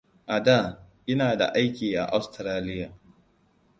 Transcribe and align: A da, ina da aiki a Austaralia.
A 0.35 0.37
da, 0.47 0.55
ina 1.15 1.27
da 1.41 1.47
aiki 1.61 1.91
a 2.01 2.07
Austaralia. 2.19 2.89